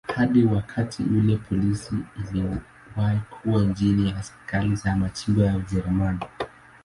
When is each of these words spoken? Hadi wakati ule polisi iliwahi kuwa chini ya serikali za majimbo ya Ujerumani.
Hadi 0.15 0.43
wakati 0.45 1.03
ule 1.03 1.37
polisi 1.37 1.95
iliwahi 2.19 3.19
kuwa 3.29 3.73
chini 3.73 4.09
ya 4.09 4.23
serikali 4.23 4.75
za 4.75 4.95
majimbo 4.95 5.41
ya 5.43 5.57
Ujerumani. 5.57 6.19